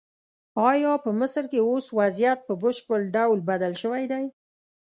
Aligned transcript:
ایا 0.69 0.93
په 1.03 1.09
مصر 1.19 1.43
کې 1.51 1.59
اوس 1.69 1.85
وضعیت 1.99 2.39
په 2.47 2.53
بشپړ 2.61 2.99
ډول 3.15 3.39
بدل 3.49 3.73
شوی 3.81 4.03
دی؟ 4.11 4.25